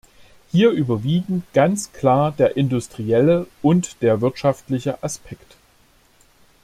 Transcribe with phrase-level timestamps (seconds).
[0.51, 5.57] Hier überwiegen ganz klar der industrielle und der wirtschaftliche Aspekt.